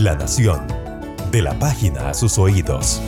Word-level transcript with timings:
La 0.00 0.14
Nación. 0.14 0.66
De 1.30 1.40
la 1.40 1.58
página 1.58 2.10
a 2.10 2.14
sus 2.14 2.36
oídos. 2.36 3.00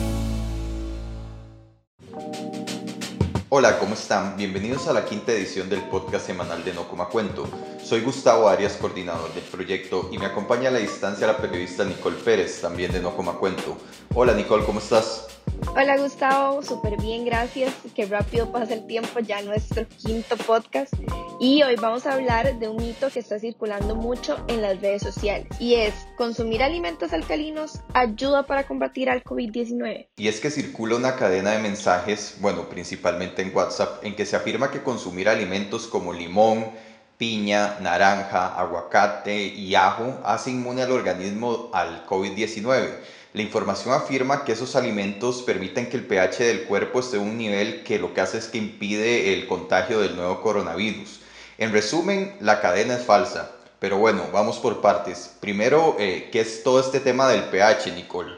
Hola, 3.49 3.77
¿cómo 3.77 3.93
están? 3.93 4.35
Bienvenidos 4.37 4.87
a 4.87 4.93
la 4.93 5.05
quinta 5.05 5.31
edición 5.31 5.69
del 5.69 5.83
podcast 5.83 6.25
semanal 6.25 6.63
de 6.65 6.73
No 6.73 6.87
Coma 6.87 7.05
Cuento. 7.05 7.47
Soy 7.83 8.01
Gustavo 8.01 8.49
Arias, 8.49 8.73
coordinador 8.81 9.31
del 9.35 9.43
proyecto, 9.43 10.09
y 10.11 10.17
me 10.17 10.25
acompaña 10.25 10.69
a 10.69 10.71
la 10.71 10.79
distancia 10.79 11.27
la 11.27 11.37
periodista 11.37 11.85
Nicole 11.85 12.17
Pérez, 12.17 12.59
también 12.59 12.91
de 12.91 13.01
No 13.01 13.15
Coma 13.15 13.33
Cuento. 13.33 13.77
Hola 14.15 14.33
Nicole, 14.33 14.65
¿cómo 14.65 14.79
estás? 14.79 15.27
Hola 15.75 15.97
Gustavo, 15.97 16.63
súper 16.63 16.99
bien, 16.99 17.25
gracias. 17.25 17.73
Qué 17.95 18.05
rápido 18.05 18.51
pasa 18.51 18.73
el 18.73 18.87
tiempo, 18.87 19.19
ya 19.19 19.41
nuestro 19.41 19.87
quinto 19.87 20.35
podcast. 20.37 20.93
Y 21.39 21.63
hoy 21.63 21.75
vamos 21.75 22.05
a 22.05 22.15
hablar 22.15 22.59
de 22.59 22.67
un 22.67 22.77
mito 22.77 23.09
que 23.09 23.19
está 23.19 23.39
circulando 23.39 23.95
mucho 23.95 24.43
en 24.49 24.61
las 24.61 24.81
redes 24.81 25.01
sociales 25.01 25.47
y 25.57 25.75
es, 25.75 25.93
¿consumir 26.17 26.61
alimentos 26.63 27.13
alcalinos 27.13 27.79
ayuda 27.93 28.43
para 28.45 28.67
combatir 28.67 29.09
al 29.09 29.23
COVID-19? 29.23 30.07
Y 30.17 30.27
es 30.27 30.41
que 30.41 30.51
circula 30.51 30.97
una 30.97 31.15
cadena 31.15 31.51
de 31.51 31.59
mensajes, 31.59 32.35
bueno, 32.41 32.67
principalmente 32.67 33.41
en 33.41 33.55
WhatsApp, 33.55 34.03
en 34.03 34.17
que 34.17 34.25
se 34.25 34.35
afirma 34.35 34.69
que 34.69 34.83
consumir 34.83 35.29
alimentos 35.29 35.87
como 35.87 36.11
limón, 36.11 36.71
piña, 37.19 37.77
naranja, 37.81 38.59
aguacate 38.59 39.37
y 39.37 39.75
ajo 39.75 40.19
hace 40.23 40.49
inmune 40.49 40.81
al 40.81 40.91
organismo 40.91 41.69
al 41.73 42.07
COVID-19 42.07 42.89
la 43.31 43.43
información 43.43 43.93
afirma 43.93 44.43
que 44.43 44.53
esos 44.53 44.75
alimentos 44.75 45.43
permiten 45.43 45.87
que 45.87 45.97
el 45.97 46.05
pH 46.07 46.43
del 46.43 46.63
cuerpo 46.63 46.99
esté 46.99 47.17
a 47.17 47.21
un 47.21 47.37
nivel 47.37 47.83
que 47.83 47.99
lo 47.99 48.11
que 48.11 48.21
hace 48.21 48.39
es 48.39 48.47
que 48.47 48.57
impide 48.57 49.33
el 49.33 49.45
contagio 49.45 49.99
del 49.99 50.15
nuevo 50.15 50.41
coronavirus. 50.41 51.19
En 51.59 51.71
resumen, 51.71 52.35
la 52.39 52.59
cadena 52.59 52.95
es 52.95 53.05
falsa. 53.05 53.51
Pero 53.79 53.99
bueno, 53.99 54.27
vamos 54.33 54.57
por 54.57 54.81
partes. 54.81 55.37
Primero, 55.39 55.95
eh, 55.99 56.29
¿qué 56.31 56.41
es 56.41 56.63
todo 56.63 56.79
este 56.79 56.99
tema 56.99 57.29
del 57.29 57.43
pH, 57.43 57.93
Nicole? 57.93 58.33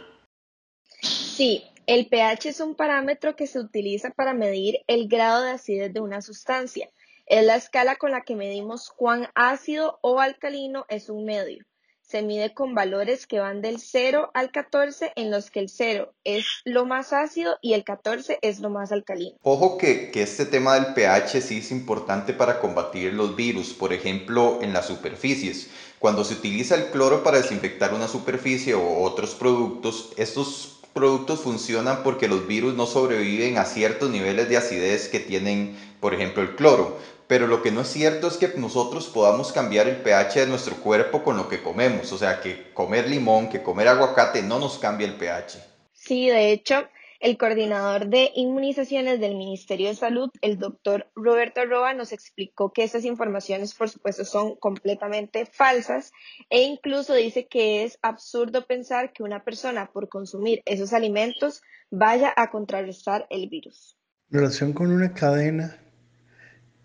Sí, 1.02 1.63
el 1.88 2.08
pH 2.08 2.50
es 2.50 2.59
un 2.59 2.75
parámetro 2.75 3.36
que 3.38 3.47
se 3.47 3.59
utiliza 3.59 4.11
para 4.11 4.34
medir 4.34 4.80
el 4.88 5.08
grado 5.08 5.44
de 5.44 5.52
acidez 5.52 5.94
de 5.94 6.02
una 6.02 6.22
sustancia. 6.22 6.89
Es 7.32 7.46
la 7.46 7.56
escala 7.56 7.96
con 7.96 8.12
la 8.12 8.24
que 8.24 8.36
medimos 8.36 8.92
cuán 8.94 9.30
ácido 9.36 10.00
o 10.02 10.20
alcalino 10.20 10.86
es 10.90 11.10
un 11.10 11.24
medio 11.24 11.64
se 12.02 12.24
mide 12.24 12.54
con 12.54 12.76
valores 12.76 13.26
que 13.26 13.40
van 13.40 13.62
del 13.62 13.80
0 13.80 14.32
al 14.34 14.52
14, 14.52 15.14
en 15.16 15.32
los 15.32 15.50
que 15.50 15.62
el 15.62 15.70
0 15.70 16.14
es 16.26 16.46
lo 16.66 16.86
más 16.86 17.14
ácido 17.14 17.58
y 17.62 17.72
el 17.72 17.86
14 17.86 18.38
es 18.42 18.59
lo 18.59 18.70
más 18.70 18.92
alcalino. 18.92 19.38
Ojo 19.44 19.78
que, 19.78 20.12
que, 20.12 20.24
este 20.24 20.46
tema 20.46 20.74
del 20.74 20.94
pH 20.94 21.40
sí 21.40 21.59
es 21.59 21.72
importante 21.72 22.34
para 22.34 22.59
combatir 22.59 23.14
los 23.14 23.38
virus, 23.38 23.72
por 23.72 23.94
ejemplo, 23.94 24.59
en 24.62 24.74
las 24.74 24.88
superficies. 24.88 25.70
Cuando 26.00 26.26
se 26.26 26.34
utiliza 26.34 26.76
el 26.76 26.88
cloro 26.88 27.24
para 27.24 27.38
desinfectar 27.38 27.94
una 27.94 28.09
superficie 28.09 28.74
o 28.74 29.04
otros 29.04 29.36
productos, 29.36 30.12
estos 30.18 30.82
productos 30.92 31.40
funcionan 31.40 32.04
porque 32.04 32.28
los 32.28 32.46
virus 32.46 32.74
no 32.74 32.88
sobreviven 32.88 33.58
a 33.58 33.64
ciertos 33.64 34.09
niveles 34.09 34.50
de 34.50 34.58
acidez 34.58 35.08
que 35.08 35.22
tienen, 35.22 35.78
por 36.02 36.14
ejemplo, 36.14 36.44
el 36.44 36.58
cloro 36.58 36.98
pero 37.32 37.48
lo 37.48 37.62
que 37.62 37.72
no 37.72 37.80
es 37.80 37.88
cierto 37.88 38.28
es 38.28 38.36
que 38.36 38.50
nosotros 38.58 39.08
podamos 39.08 39.54
cambiar 39.54 39.88
el 39.88 40.02
pH 40.02 40.42
de 40.42 40.48
nuestro 40.48 40.76
cuerpo 40.76 41.24
con 41.24 41.38
lo 41.38 41.48
que 41.48 41.64
comemos, 41.64 42.12
o 42.12 42.18
sea, 42.18 42.42
que 42.42 42.74
comer 42.74 43.08
limón, 43.08 43.48
que 43.48 43.64
comer 43.64 43.88
aguacate 43.88 44.44
no 44.44 44.60
nos 44.60 44.78
cambia 44.80 45.08
el 45.08 45.16
pH. 45.16 45.59
Sí, 45.94 46.28
de 46.28 46.52
hecho, 46.52 46.90
el 47.22 47.38
coordinador 47.38 48.08
de 48.08 48.32
inmunizaciones 48.36 49.22
del 49.22 49.38
Ministerio 49.38 49.88
de 49.88 49.96
Salud, 49.96 50.30
el 50.42 50.59
doctor 50.59 51.09
Roberto 51.16 51.64
Roa, 51.64 51.94
nos 51.94 52.12
explicó 52.12 52.74
que 52.74 52.84
esas 52.84 53.06
informaciones, 53.06 53.76
por 53.76 53.88
supuesto, 53.88 54.26
son 54.26 54.58
completamente 54.58 55.46
falsas 55.46 56.12
e 56.50 56.64
incluso 56.64 57.14
dice 57.14 57.48
que 57.48 57.86
es 57.86 57.98
absurdo 58.02 58.66
pensar 58.66 59.14
que 59.14 59.24
una 59.24 59.46
persona 59.46 59.90
por 59.94 60.09
consumir 60.09 60.64
esos 60.66 60.92
alimentos 60.92 61.62
vaya 61.90 62.34
a 62.36 62.52
contrarrestar 62.52 63.26
el 63.30 63.48
virus. 63.48 63.98
En 64.30 64.40
relación 64.40 64.74
con 64.74 64.92
una 64.92 65.14
cadena 65.14 65.78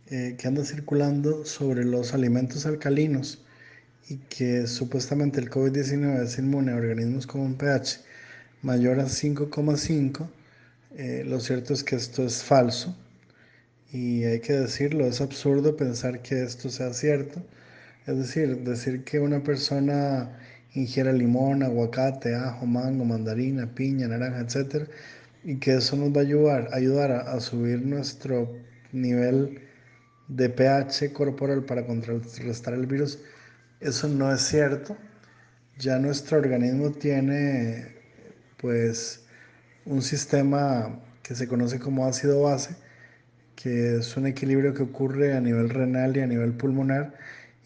eh, 0.08 0.36
que 0.38 0.48
anda 0.48 0.64
circulando 0.64 1.44
sobre 1.44 1.84
los 1.84 2.14
alimentos 2.14 2.66
alcalinos 2.66 3.44
y 4.08 4.18
que 4.28 4.66
supuestamente 4.66 5.40
el 5.40 5.50
COVID-19 5.50 6.22
es 6.22 6.38
inmune 6.38 6.72
a 6.72 6.76
organismos 6.76 7.26
con 7.26 7.40
un 7.40 7.54
pH 7.56 8.00
mayor 8.62 9.00
a 9.00 9.06
5,5, 9.06 10.28
eh, 10.96 11.24
lo 11.26 11.40
cierto 11.40 11.74
es 11.74 11.82
que 11.84 11.96
esto 11.96 12.24
es 12.24 12.42
falso 12.42 12.96
y 13.92 14.24
hay 14.24 14.40
que 14.40 14.52
decirlo, 14.52 15.06
es 15.06 15.20
absurdo 15.20 15.76
pensar 15.76 16.22
que 16.22 16.42
esto 16.42 16.70
sea 16.70 16.92
cierto. 16.92 17.42
Es 18.06 18.16
decir, 18.18 18.58
decir 18.58 19.04
que 19.04 19.18
una 19.20 19.42
persona 19.42 20.38
ingiera 20.74 21.12
limón, 21.12 21.62
aguacate, 21.62 22.34
ajo, 22.34 22.66
mango, 22.66 23.04
mandarina, 23.04 23.74
piña, 23.74 24.08
naranja, 24.08 24.40
etc. 24.40 24.88
Y 25.44 25.56
que 25.58 25.76
eso 25.76 25.96
nos 25.96 26.10
va 26.10 26.20
a 26.20 26.76
ayudar 26.76 27.12
a 27.12 27.40
subir 27.40 27.84
nuestro 27.86 28.52
nivel 28.92 29.60
de 30.28 30.48
pH 30.48 31.12
corporal 31.12 31.64
para 31.64 31.86
contrarrestar 31.86 32.74
el 32.74 32.86
virus, 32.86 33.18
eso 33.80 34.08
no 34.08 34.32
es 34.32 34.40
cierto. 34.42 34.96
Ya 35.78 35.98
nuestro 35.98 36.38
organismo 36.38 36.90
tiene 36.92 37.96
pues 38.56 39.24
un 39.84 40.02
sistema 40.02 41.00
que 41.22 41.34
se 41.34 41.48
conoce 41.48 41.78
como 41.78 42.06
ácido 42.06 42.42
base, 42.42 42.74
que 43.54 43.96
es 43.96 44.16
un 44.16 44.26
equilibrio 44.26 44.74
que 44.74 44.82
ocurre 44.82 45.34
a 45.36 45.40
nivel 45.40 45.70
renal 45.70 46.16
y 46.16 46.20
a 46.20 46.26
nivel 46.26 46.52
pulmonar, 46.54 47.14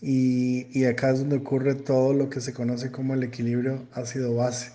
y, 0.00 0.66
y 0.78 0.87
acá 0.87 1.10
es 1.10 1.21
donde 1.21 1.37
ocurre 1.37 1.75
todo 1.75 2.15
lo 2.15 2.31
que 2.31 2.41
se 2.41 2.53
conoce 2.54 2.91
como 2.91 3.15
el 3.15 3.22
equilibrio 3.22 3.87
ácido 3.92 4.34
base. 4.34 4.72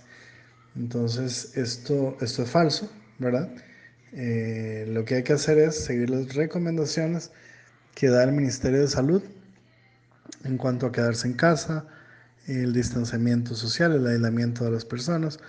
Entonces, 0.75 1.56
esto, 1.57 2.17
esto 2.22 2.44
es 2.44 2.50
falso, 2.50 2.91
¿verdad? 3.19 3.50
Eh, 4.13 4.85
lo 4.90 5.06
que 5.06 5.16
hay 5.16 5.23
que 5.23 5.34
hacer 5.34 5.57
es 5.57 5.75
seguir 5.84 6.09
las 6.09 6.35
recomendaciones 6.35 7.31
que 7.96 8.10
da 8.10 8.24
el 8.24 8.34
Ministerio 8.34 8.82
de 8.82 8.88
Salud 8.88 9.24
en 10.44 10.58
cuanto 10.58 10.86
a 10.86 10.92
quedarse 10.92 11.28
en 11.28 11.34
casa, 11.34 11.86
el 12.46 12.74
distanciamiento 12.74 13.56
social, 13.56 13.94
el 13.94 14.06
aislamiento 14.06 14.66
de 14.66 14.72
las 14.72 14.86
personas, 14.86 15.40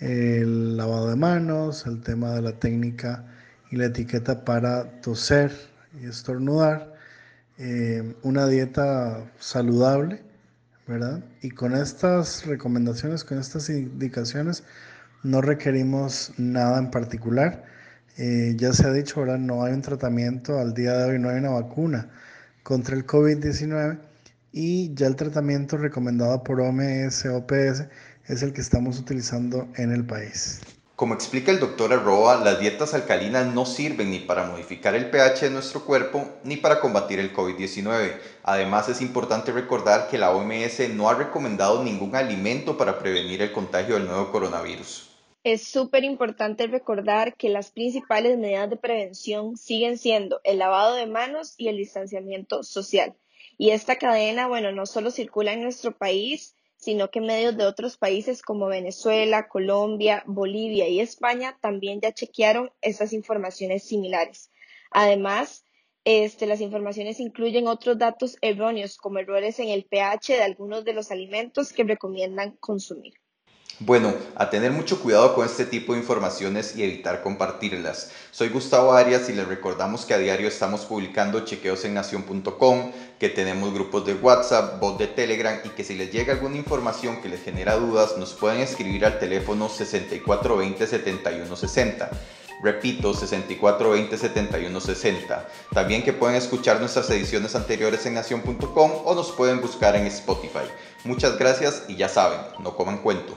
el 0.00 0.76
lavado 0.76 1.10
de 1.10 1.16
manos, 1.16 1.84
el 1.86 2.00
tema 2.00 2.32
de 2.34 2.42
la 2.42 2.52
técnica 2.52 3.24
y 3.70 3.76
la 3.76 3.86
etiqueta 3.86 4.44
para 4.44 5.00
toser 5.02 5.52
y 6.00 6.06
estornudar, 6.06 6.94
eh, 7.58 8.14
una 8.22 8.46
dieta 8.46 9.30
saludable, 9.40 10.22
¿verdad? 10.86 11.22
Y 11.42 11.50
con 11.50 11.74
estas 11.74 12.46
recomendaciones, 12.46 13.24
con 13.24 13.38
estas 13.38 13.68
indicaciones, 13.68 14.62
no 15.24 15.42
requerimos 15.42 16.32
nada 16.38 16.78
en 16.78 16.90
particular 16.90 17.64
eh, 18.18 18.54
ya 18.56 18.72
se 18.72 18.84
ha 18.84 18.92
dicho, 18.92 19.20
ahora 19.20 19.38
no 19.38 19.62
hay 19.62 19.72
un 19.72 19.82
tratamiento, 19.82 20.58
al 20.58 20.74
día 20.74 20.92
de 20.92 21.12
hoy 21.12 21.18
no 21.20 21.30
hay 21.30 21.38
una 21.38 21.50
vacuna 21.50 22.10
contra 22.64 22.96
el 22.96 23.06
COVID-19 23.06 23.98
y 24.52 24.92
ya 24.94 25.06
el 25.06 25.14
tratamiento 25.14 25.76
recomendado 25.76 26.42
por 26.42 26.60
OMS, 26.60 27.26
OPS, 27.26 27.84
es 28.26 28.42
el 28.42 28.52
que 28.52 28.60
estamos 28.60 28.98
utilizando 28.98 29.68
en 29.76 29.92
el 29.92 30.04
país. 30.04 30.60
Como 30.96 31.14
explica 31.14 31.52
el 31.52 31.60
doctor 31.60 31.92
Arroba, 31.92 32.42
las 32.42 32.58
dietas 32.58 32.92
alcalinas 32.92 33.54
no 33.54 33.64
sirven 33.64 34.10
ni 34.10 34.18
para 34.18 34.46
modificar 34.46 34.96
el 34.96 35.10
pH 35.10 35.42
de 35.42 35.50
nuestro 35.50 35.84
cuerpo 35.84 36.28
ni 36.42 36.56
para 36.56 36.80
combatir 36.80 37.20
el 37.20 37.32
COVID-19. 37.32 38.14
Además, 38.42 38.88
es 38.88 39.00
importante 39.00 39.52
recordar 39.52 40.08
que 40.08 40.18
la 40.18 40.32
OMS 40.32 40.88
no 40.96 41.08
ha 41.08 41.14
recomendado 41.14 41.84
ningún 41.84 42.16
alimento 42.16 42.76
para 42.76 42.98
prevenir 42.98 43.42
el 43.42 43.52
contagio 43.52 43.94
del 43.94 44.08
nuevo 44.08 44.32
coronavirus. 44.32 45.07
Es 45.50 45.66
súper 45.66 46.04
importante 46.04 46.66
recordar 46.66 47.34
que 47.34 47.48
las 47.48 47.70
principales 47.70 48.36
medidas 48.36 48.68
de 48.68 48.76
prevención 48.76 49.56
siguen 49.56 49.96
siendo 49.96 50.42
el 50.44 50.58
lavado 50.58 50.94
de 50.94 51.06
manos 51.06 51.54
y 51.56 51.68
el 51.68 51.78
distanciamiento 51.78 52.62
social. 52.62 53.16
Y 53.56 53.70
esta 53.70 53.96
cadena, 53.96 54.46
bueno, 54.46 54.72
no 54.72 54.84
solo 54.84 55.10
circula 55.10 55.54
en 55.54 55.62
nuestro 55.62 55.96
país, 55.96 56.54
sino 56.76 57.10
que 57.10 57.22
medios 57.22 57.56
de 57.56 57.64
otros 57.64 57.96
países 57.96 58.42
como 58.42 58.66
Venezuela, 58.66 59.48
Colombia, 59.48 60.22
Bolivia 60.26 60.86
y 60.86 61.00
España 61.00 61.56
también 61.62 62.02
ya 62.02 62.12
chequearon 62.12 62.70
esas 62.82 63.14
informaciones 63.14 63.84
similares. 63.84 64.50
Además, 64.90 65.64
este, 66.04 66.46
las 66.46 66.60
informaciones 66.60 67.20
incluyen 67.20 67.68
otros 67.68 67.96
datos 67.96 68.36
erróneos 68.42 68.98
como 68.98 69.18
errores 69.18 69.58
en 69.60 69.70
el 69.70 69.86
pH 69.86 70.34
de 70.34 70.42
algunos 70.42 70.84
de 70.84 70.92
los 70.92 71.10
alimentos 71.10 71.72
que 71.72 71.84
recomiendan 71.84 72.58
consumir. 72.60 73.14
Bueno, 73.80 74.12
a 74.34 74.50
tener 74.50 74.72
mucho 74.72 75.00
cuidado 75.00 75.36
con 75.36 75.46
este 75.46 75.64
tipo 75.64 75.92
de 75.92 76.00
informaciones 76.00 76.74
y 76.74 76.82
evitar 76.82 77.22
compartirlas. 77.22 78.10
Soy 78.32 78.48
Gustavo 78.48 78.92
Arias 78.92 79.28
y 79.28 79.32
les 79.32 79.46
recordamos 79.46 80.04
que 80.04 80.14
a 80.14 80.18
diario 80.18 80.48
estamos 80.48 80.84
publicando 80.84 81.44
chequeos 81.44 81.84
en 81.84 81.94
nación.com, 81.94 82.90
que 83.20 83.28
tenemos 83.28 83.72
grupos 83.72 84.04
de 84.04 84.14
WhatsApp, 84.14 84.80
bot 84.80 84.98
de 84.98 85.06
Telegram 85.06 85.60
y 85.62 85.68
que 85.68 85.84
si 85.84 85.94
les 85.94 86.10
llega 86.10 86.32
alguna 86.32 86.56
información 86.56 87.22
que 87.22 87.28
les 87.28 87.44
genera 87.44 87.76
dudas 87.76 88.18
nos 88.18 88.34
pueden 88.34 88.58
escribir 88.58 89.04
al 89.04 89.20
teléfono 89.20 89.68
6420 89.68 90.84
7160. 90.84 92.10
Repito, 92.60 93.14
6420-7160. 93.14 95.44
También 95.72 96.02
que 96.02 96.12
pueden 96.12 96.34
escuchar 96.34 96.80
nuestras 96.80 97.08
ediciones 97.10 97.54
anteriores 97.54 98.04
en 98.06 98.14
nación.com 98.14 98.92
o 99.04 99.14
nos 99.14 99.30
pueden 99.30 99.60
buscar 99.60 99.94
en 99.94 100.08
Spotify. 100.08 100.66
Muchas 101.04 101.38
gracias 101.38 101.84
y 101.86 101.94
ya 101.94 102.08
saben, 102.08 102.40
no 102.58 102.74
coman 102.74 102.98
cuento. 102.98 103.36